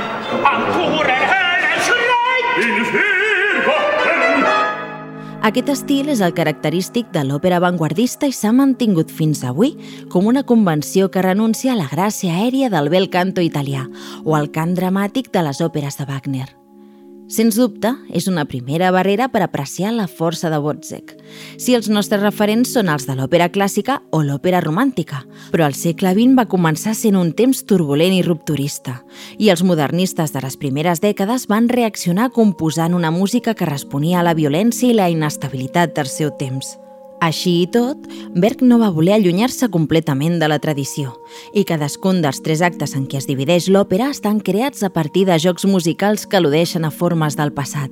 Am 0.44 0.64
purer 0.72 1.20
Hölle 1.30 1.48
In 2.58 2.84
vier 2.84 3.66
Wochen... 3.66 4.44
Aquest 5.40 5.68
estil 5.70 6.10
és 6.12 6.20
el 6.20 6.34
característic 6.34 7.12
de 7.14 7.22
l'òpera 7.24 7.60
avantguardista 7.62 8.26
i 8.26 8.34
s'ha 8.34 8.50
mantingut 8.52 9.14
fins 9.14 9.44
avui 9.46 9.76
com 10.12 10.26
una 10.26 10.42
convenció 10.42 11.12
que 11.14 11.22
renuncia 11.22 11.72
a 11.72 11.78
la 11.78 11.88
gràcia 11.88 12.34
aèria 12.42 12.68
del 12.74 12.90
bel 12.90 13.08
canto 13.08 13.40
italià 13.40 13.86
o 14.26 14.34
al 14.34 14.50
cant 14.50 14.74
dramàtic 14.74 15.30
de 15.32 15.46
les 15.46 15.62
òperes 15.64 15.96
de 15.96 16.10
Wagner. 16.10 16.57
Sens 17.28 17.58
dubte, 17.60 17.90
és 18.08 18.24
una 18.24 18.46
primera 18.48 18.88
barrera 18.88 19.26
per 19.28 19.42
apreciar 19.44 19.90
la 19.92 20.06
força 20.08 20.48
de 20.48 20.56
Botzek. 20.64 21.12
Si 21.60 21.74
els 21.76 21.90
nostres 21.92 22.22
referents 22.22 22.72
són 22.72 22.88
els 22.88 23.04
de 23.04 23.18
l'òpera 23.18 23.50
clàssica 23.52 23.98
o 24.16 24.22
l'òpera 24.24 24.62
romàntica, 24.64 25.20
però 25.52 25.68
el 25.68 25.76
segle 25.76 26.14
XX 26.16 26.38
va 26.40 26.48
començar 26.48 26.96
sent 26.96 27.20
un 27.20 27.34
temps 27.36 27.60
turbulent 27.68 28.16
i 28.16 28.24
rupturista, 28.24 29.02
i 29.36 29.52
els 29.52 29.60
modernistes 29.60 30.32
de 30.32 30.40
les 30.40 30.56
primeres 30.56 31.04
dècades 31.04 31.44
van 31.52 31.68
reaccionar 31.68 32.32
composant 32.32 32.96
una 32.96 33.12
música 33.12 33.52
que 33.52 33.68
responia 33.68 34.22
a 34.22 34.26
la 34.26 34.36
violència 34.38 34.88
i 34.88 34.96
la 34.96 35.12
inestabilitat 35.12 35.92
del 36.00 36.08
seu 36.08 36.32
temps. 36.32 36.78
Així 37.20 37.64
i 37.64 37.66
tot, 37.66 38.04
Berg 38.38 38.60
no 38.62 38.78
va 38.78 38.92
voler 38.94 39.16
allunyar-se 39.16 39.66
completament 39.74 40.36
de 40.38 40.46
la 40.50 40.60
tradició 40.62 41.16
i 41.50 41.64
cadascun 41.66 42.20
dels 42.22 42.38
tres 42.44 42.62
actes 42.62 42.94
en 42.94 43.08
què 43.10 43.18
es 43.18 43.26
divideix 43.26 43.66
l'òpera 43.74 44.12
estan 44.14 44.38
creats 44.44 44.84
a 44.86 44.92
partir 44.94 45.24
de 45.26 45.38
jocs 45.42 45.66
musicals 45.66 46.28
que 46.30 46.38
al·ludeixen 46.38 46.86
a 46.86 46.92
formes 46.94 47.34
del 47.34 47.50
passat, 47.56 47.90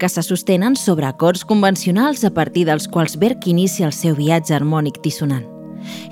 que 0.00 0.08
se 0.08 0.24
sostenen 0.24 0.76
sobre 0.76 1.06
acords 1.06 1.44
convencionals 1.44 2.24
a 2.24 2.32
partir 2.32 2.64
dels 2.70 2.88
quals 2.88 3.18
Berg 3.20 3.44
inicia 3.46 3.90
el 3.90 3.92
seu 3.96 4.16
viatge 4.16 4.56
harmònic 4.56 5.02
dissonant. 5.04 5.44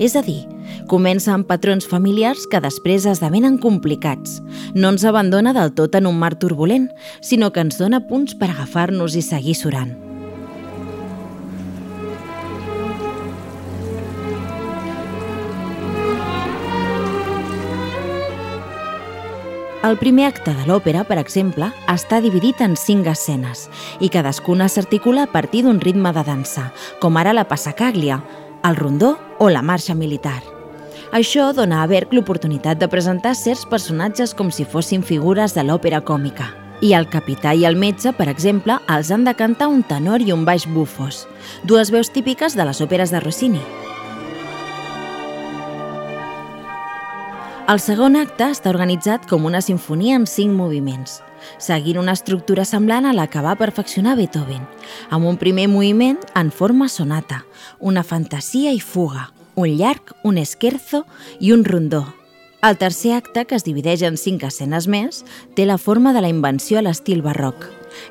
És 0.03 0.17
a 0.19 0.23
dir, 0.27 0.43
comença 0.91 1.33
amb 1.33 1.49
patrons 1.49 1.87
familiars 1.87 2.45
que 2.51 2.61
després 2.61 3.07
esdevenen 3.07 3.57
complicats. 3.63 4.41
No 4.75 4.93
ens 4.93 5.07
abandona 5.07 5.55
del 5.57 5.73
tot 5.73 5.97
en 5.97 6.11
un 6.11 6.19
mar 6.19 6.35
turbulent, 6.37 6.91
sinó 7.23 7.55
que 7.55 7.65
ens 7.65 7.81
dona 7.81 8.05
punts 8.11 8.37
per 8.37 8.51
agafar-nos 8.51 9.17
i 9.17 9.25
seguir 9.25 9.57
surant. 9.57 10.10
El 19.81 19.97
primer 19.97 20.27
acte 20.29 20.53
de 20.53 20.67
l'òpera, 20.69 21.07
per 21.09 21.17
exemple, 21.17 21.71
està 21.89 22.19
dividit 22.21 22.59
en 22.61 22.75
cinc 22.77 23.07
escenes 23.09 23.63
i 24.05 24.11
cadascuna 24.13 24.67
s'articula 24.69 25.25
a 25.25 25.31
partir 25.33 25.63
d'un 25.65 25.81
ritme 25.81 26.13
de 26.13 26.25
dansa, 26.27 26.67
com 27.01 27.17
ara 27.17 27.33
la 27.33 27.47
passacaglia, 27.49 28.19
el 28.61 28.77
rondó 28.77 29.15
o 29.39 29.49
la 29.49 29.63
marxa 29.65 29.97
militar. 29.97 30.43
Això 31.17 31.49
dona 31.57 31.81
a 31.81 31.89
Berg 31.89 32.13
l'oportunitat 32.13 32.77
de 32.77 32.91
presentar 32.93 33.33
certs 33.35 33.65
personatges 33.65 34.37
com 34.37 34.53
si 34.53 34.69
fossin 34.69 35.01
figures 35.01 35.57
de 35.57 35.65
l'òpera 35.65 36.05
còmica. 36.05 36.53
I 36.85 36.93
el 36.93 37.09
capità 37.09 37.55
i 37.57 37.65
el 37.65 37.81
metge, 37.81 38.13
per 38.13 38.29
exemple, 38.29 38.77
els 38.87 39.09
han 39.11 39.25
de 39.25 39.33
cantar 39.33 39.73
un 39.73 39.81
tenor 39.83 40.21
i 40.21 40.37
un 40.37 40.45
baix 40.45 40.69
bufos, 40.69 41.25
dues 41.65 41.89
veus 41.89 42.13
típiques 42.13 42.53
de 42.53 42.69
les 42.69 42.85
òperes 42.85 43.17
de 43.17 43.25
Rossini. 43.25 43.65
El 47.71 47.79
segon 47.79 48.17
acte 48.19 48.49
està 48.51 48.73
organitzat 48.73 49.29
com 49.31 49.45
una 49.47 49.61
sinfonia 49.63 50.17
en 50.19 50.25
cinc 50.27 50.57
moviments, 50.59 51.21
seguint 51.63 52.01
una 52.01 52.17
estructura 52.17 52.65
semblant 52.67 53.05
a 53.07 53.13
la 53.15 53.29
que 53.31 53.43
va 53.45 53.53
perfeccionar 53.61 54.17
Beethoven, 54.19 54.65
amb 55.15 55.29
un 55.31 55.37
primer 55.39 55.69
moviment 55.71 56.17
en 56.35 56.49
forma 56.51 56.89
sonata, 56.91 57.45
una 57.79 58.03
fantasia 58.03 58.73
i 58.75 58.81
fuga, 58.83 59.29
un 59.55 59.77
llarg, 59.79 60.11
un 60.27 60.41
esquerzo 60.43 61.05
i 61.39 61.53
un 61.55 61.63
rondó. 61.63 62.01
El 62.67 62.77
tercer 62.77 63.13
acte, 63.15 63.45
que 63.47 63.55
es 63.55 63.63
divideix 63.63 64.03
en 64.03 64.19
cinc 64.19 64.43
escenes 64.49 64.89
més, 64.91 65.23
té 65.55 65.69
la 65.69 65.79
forma 65.79 66.11
de 66.13 66.25
la 66.25 66.33
invenció 66.33 66.81
a 66.81 66.83
l'estil 66.83 67.23
barroc. 67.23 67.69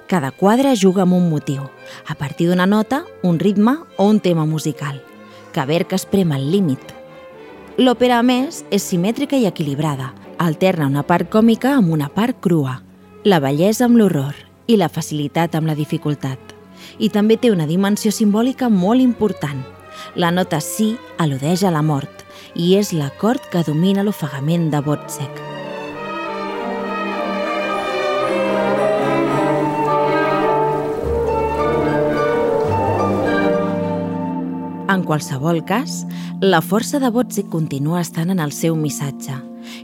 Cada 0.07 0.31
quadre 0.31 0.71
juga 0.79 1.03
amb 1.03 1.17
un 1.19 1.27
motiu, 1.33 1.67
a 2.07 2.15
partir 2.15 2.47
d'una 2.47 2.69
nota, 2.69 3.03
un 3.23 3.43
ritme 3.43 3.75
o 3.97 4.07
un 4.07 4.23
tema 4.23 4.45
musical, 4.45 5.03
que 5.51 5.67
Berg 5.67 5.99
esprema 5.99 6.39
al 6.39 6.47
límit, 6.47 6.95
L'òpera, 7.79 8.17
a 8.19 8.23
més, 8.27 8.65
és 8.75 8.83
simètrica 8.83 9.37
i 9.39 9.45
equilibrada. 9.47 10.09
Alterna 10.43 10.89
una 10.89 11.05
part 11.07 11.29
còmica 11.31 11.77
amb 11.77 11.93
una 11.95 12.09
part 12.11 12.41
crua, 12.43 12.81
la 13.23 13.39
bellesa 13.39 13.85
amb 13.87 13.95
l'horror 13.95 14.35
i 14.67 14.75
la 14.75 14.89
facilitat 14.91 15.55
amb 15.55 15.71
la 15.71 15.77
dificultat. 15.79 16.39
I 16.99 17.07
també 17.07 17.37
té 17.39 17.53
una 17.55 17.69
dimensió 17.69 18.11
simbòlica 18.11 18.67
molt 18.67 18.99
important. 18.99 19.63
La 20.19 20.27
nota 20.31 20.59
si 20.59 20.97
al·ludeix 21.23 21.63
a 21.63 21.71
la 21.71 21.83
mort 21.83 22.25
i 22.51 22.75
és 22.75 22.91
l'acord 22.91 23.47
que 23.47 23.63
domina 23.63 24.03
l'ofegament 24.03 24.67
de 24.73 24.83
Botzek. 24.83 25.48
En 34.89 35.03
qualsevol 35.05 35.61
cas, 35.69 36.03
la 36.41 36.63
força 36.65 36.97
de 36.97 37.11
Botzek 37.13 37.45
continua 37.53 38.01
estant 38.01 38.31
en 38.33 38.39
el 38.41 38.49
seu 38.51 38.73
missatge. 38.73 39.35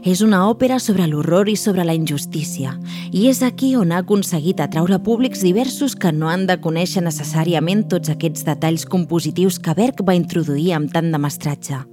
És 0.02 0.18
una 0.24 0.40
òpera 0.50 0.80
sobre 0.82 1.06
l'horror 1.06 1.46
i 1.46 1.54
sobre 1.54 1.84
la 1.86 1.94
injustícia, 1.94 2.72
i 3.14 3.28
és 3.30 3.42
aquí 3.46 3.76
on 3.78 3.92
ha 3.94 4.00
aconseguit 4.02 4.58
atraure 4.60 4.98
públics 5.06 5.44
diversos 5.46 5.94
que 5.94 6.10
no 6.10 6.26
han 6.26 6.48
de 6.50 6.58
conèixer 6.58 7.04
necessàriament 7.06 7.86
tots 7.92 8.10
aquests 8.10 8.42
detalls 8.48 8.86
compositius 8.90 9.60
que 9.62 9.76
Berg 9.78 10.02
va 10.02 10.18
introduir 10.18 10.72
amb 10.74 10.90
tant 10.90 11.12
de 11.14 11.22
mestratge 11.22 11.84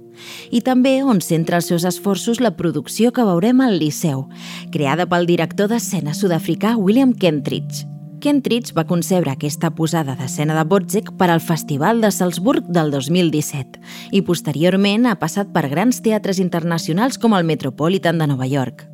i 0.54 0.60
també 0.62 1.00
on 1.02 1.20
centra 1.24 1.58
els 1.58 1.66
seus 1.70 1.84
esforços 1.88 2.40
la 2.40 2.54
producció 2.54 3.10
que 3.12 3.24
veurem 3.26 3.60
al 3.64 3.78
Liceu, 3.80 4.28
creada 4.70 5.08
pel 5.10 5.26
director 5.26 5.66
d'escena 5.70 6.14
sud-africà 6.14 6.76
William 6.78 7.12
Kentridge. 7.12 7.82
Kentridge 8.24 8.72
va 8.72 8.86
concebre 8.88 9.34
aquesta 9.34 9.68
posada 9.76 10.14
d'escena 10.16 10.54
de 10.56 10.62
Botzek 10.64 11.10
per 11.20 11.26
al 11.28 11.42
Festival 11.44 12.00
de 12.00 12.08
Salzburg 12.08 12.70
del 12.72 12.88
2017 12.94 13.82
i 14.16 14.22
posteriorment 14.24 15.04
ha 15.10 15.18
passat 15.20 15.50
per 15.52 15.66
grans 15.68 16.00
teatres 16.00 16.40
internacionals 16.40 17.20
com 17.20 17.36
el 17.36 17.44
Metropolitan 17.44 18.16
de 18.16 18.30
Nova 18.32 18.48
York. 18.48 18.86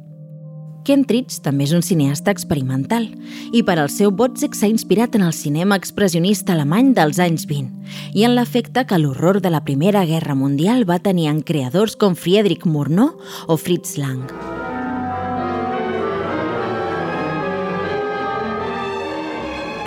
Kentridge 0.82 1.44
també 1.44 1.68
és 1.68 1.76
un 1.76 1.87
cineasta 1.87 2.34
experimental 2.34 3.06
i 3.54 3.62
per 3.62 3.78
al 3.78 3.94
seu 3.94 4.10
Botzek 4.10 4.58
s'ha 4.58 4.66
inspirat 4.66 5.14
en 5.14 5.22
el 5.28 5.37
cinema 5.37 5.78
expressionista 5.78 6.56
alemany 6.58 6.90
dels 6.99 7.22
anys 7.22 7.46
20 7.46 8.18
i 8.18 8.26
en 8.26 8.34
l'efecte 8.34 8.82
que 8.82 8.99
l'horror 8.99 9.38
de 9.38 9.54
la 9.54 9.62
Primera 9.62 10.08
Guerra 10.10 10.34
Mundial 10.34 10.88
va 10.90 10.99
tenir 10.99 11.30
en 11.30 11.44
creadors 11.46 11.94
com 11.94 12.18
Friedrich 12.18 12.66
Murnau 12.66 13.14
o 13.46 13.56
Fritz 13.56 13.94
Lang. 13.94 14.50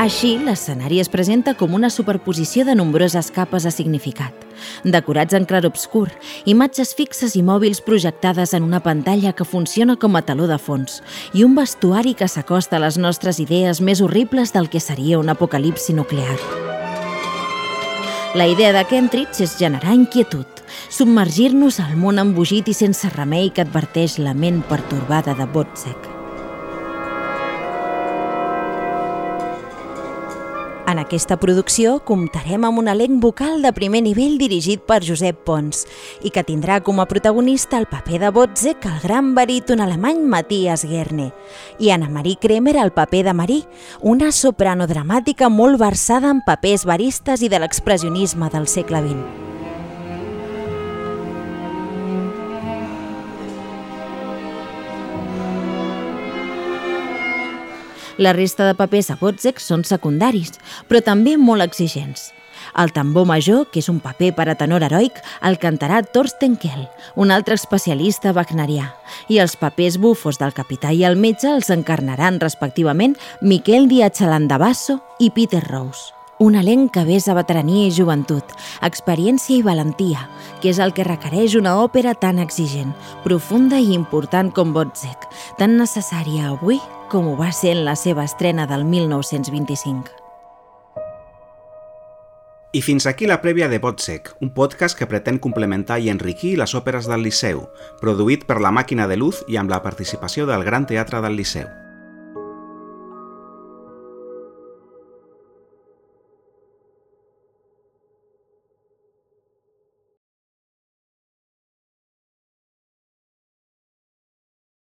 Així, 0.04 0.34
l'escenari 0.36 0.98
es 1.00 1.08
presenta 1.08 1.54
com 1.56 1.78
una 1.78 1.88
superposició 1.88 2.66
de 2.68 2.74
nombroses 2.76 3.30
capes 3.32 3.64
de 3.64 3.72
significat, 3.72 4.34
decorats 4.84 5.38
en 5.38 5.46
clarobscur, 5.48 6.10
imatges 6.44 6.90
fixes 6.98 7.38
i 7.40 7.44
mòbils 7.48 7.80
projectades 7.86 8.52
en 8.58 8.66
una 8.68 8.82
pantalla 8.84 9.32
que 9.32 9.48
funciona 9.48 9.96
com 9.96 10.18
a 10.20 10.22
taló 10.28 10.50
de 10.50 10.58
fons 10.60 10.98
i 11.32 11.46
un 11.48 11.56
vestuari 11.56 12.18
que 12.20 12.28
s'acosta 12.28 12.76
a 12.76 12.84
les 12.84 12.98
nostres 13.00 13.40
idees 13.40 13.80
més 13.80 14.02
horribles 14.04 14.52
del 14.52 14.68
que 14.68 14.82
seria 14.84 15.22
un 15.22 15.32
apocalipsi 15.32 15.96
nuclear. 15.96 16.36
La 18.36 18.50
idea 18.52 18.74
de 18.76 18.82
Kentridge 18.90 19.46
és 19.46 19.56
generar 19.56 19.96
inquietud, 19.96 20.66
submergir-nos 20.90 21.80
al 21.80 21.96
món 21.96 22.20
embogit 22.20 22.68
i 22.68 22.76
sense 22.76 23.08
remei 23.16 23.54
que 23.56 23.64
adverteix 23.64 24.18
la 24.20 24.36
ment 24.36 24.66
pertorbada 24.68 25.38
de 25.40 25.48
Botzek. 25.48 26.23
En 30.94 31.00
aquesta 31.02 31.40
producció 31.42 31.96
comptarem 32.06 32.68
amb 32.68 32.78
un 32.78 32.90
elenc 32.92 33.16
vocal 33.24 33.64
de 33.66 33.72
primer 33.74 34.04
nivell 34.06 34.36
dirigit 34.38 34.84
per 34.86 35.00
Josep 35.02 35.40
Pons 35.48 35.88
i 36.22 36.30
que 36.30 36.44
tindrà 36.46 36.76
com 36.86 37.00
a 37.02 37.08
protagonista 37.10 37.80
el 37.82 37.88
paper 37.90 38.20
de 38.22 38.30
Botzek 38.36 38.86
el 38.86 39.00
gran 39.02 39.32
baríton 39.34 39.82
alemany 39.82 40.20
Matthias 40.30 40.84
Gerne 40.86 41.32
i 41.82 41.90
Anna 41.90 42.12
Marie 42.14 42.38
Kremer 42.38 42.76
el 42.78 42.94
paper 42.94 43.24
de 43.26 43.34
Marie, 43.34 43.66
una 44.02 44.30
soprano 44.32 44.86
dramàtica 44.86 45.50
molt 45.50 45.82
versada 45.82 46.30
en 46.30 46.44
papers 46.46 46.86
baristes 46.86 47.42
i 47.42 47.50
de 47.50 47.64
l'expressionisme 47.64 48.52
del 48.54 48.70
segle 48.70 49.02
XX. 49.02 49.53
La 58.18 58.34
resta 58.34 58.68
de 58.68 58.76
papers 58.78 59.10
a 59.10 59.18
Botzek 59.18 59.58
són 59.58 59.82
secundaris, 59.88 60.60
però 60.86 61.02
també 61.02 61.34
molt 61.38 61.66
exigents. 61.66 62.30
El 62.78 62.94
tambor 62.94 63.26
major, 63.26 63.66
que 63.72 63.82
és 63.82 63.90
un 63.90 64.00
paper 64.02 64.32
per 64.38 64.48
a 64.50 64.56
tenor 64.58 64.86
heroic, 64.86 65.18
el 65.42 65.58
cantarà 65.62 66.02
Thorsten 66.06 66.56
Kell, 66.62 66.88
un 67.16 67.34
altre 67.34 67.58
especialista 67.58 68.34
wagnerià, 68.34 68.92
i 69.30 69.42
els 69.42 69.58
papers 69.58 69.98
bufos 69.98 70.40
del 70.42 70.54
capità 70.54 70.94
i 70.94 71.04
el 71.10 71.18
metge 71.18 71.50
els 71.52 71.70
encarnaran 71.74 72.40
respectivament 72.42 73.18
Miquel 73.42 73.90
Diatxalandabasso 73.90 75.00
i 75.20 75.32
Peter 75.34 75.64
Rose. 75.68 76.14
Un 76.44 76.56
elenc 76.60 76.92
que 76.96 77.04
besa 77.06 77.36
veterania 77.38 77.88
i 77.88 77.94
joventut, 77.94 78.56
experiència 78.82 79.56
i 79.58 79.62
valentia, 79.66 80.26
que 80.62 80.72
és 80.74 80.80
el 80.82 80.94
que 80.94 81.06
requereix 81.06 81.54
una 81.56 81.78
òpera 81.82 82.16
tan 82.18 82.42
exigent, 82.42 82.94
profunda 83.24 83.78
i 83.80 83.94
important 83.94 84.50
com 84.52 84.74
Botzek, 84.74 85.30
tan 85.58 85.78
necessària 85.78 86.50
avui 86.52 86.82
com 87.14 87.28
ho 87.30 87.36
va 87.38 87.52
ser 87.54 87.76
en 87.76 87.84
la 87.86 87.94
seva 87.94 88.24
estrena 88.26 88.66
del 88.66 88.86
1925. 88.90 90.10
I 92.74 92.82
fins 92.82 93.06
aquí 93.06 93.28
la 93.30 93.38
prèvia 93.44 93.68
de 93.70 93.78
Botsec, 93.78 94.32
un 94.42 94.50
podcast 94.56 94.98
que 94.98 95.06
pretén 95.06 95.38
complementar 95.38 96.00
i 96.02 96.10
enriquir 96.10 96.56
les 96.58 96.74
òperes 96.74 97.06
del 97.06 97.22
Liceu, 97.22 97.68
produït 98.02 98.48
per 98.50 98.58
la 98.66 98.74
Màquina 98.74 99.06
de 99.06 99.22
Luz 99.22 99.46
i 99.46 99.62
amb 99.62 99.70
la 99.70 99.84
participació 99.86 100.50
del 100.50 100.66
Gran 100.66 100.90
Teatre 100.90 101.22
del 101.22 101.38
Liceu. 101.38 101.70